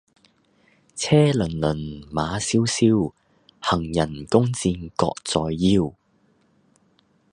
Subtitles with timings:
[0.95, 3.13] 車轔轔，馬蕭蕭，
[3.59, 5.39] 行人弓箭各在
[5.69, 5.93] 腰。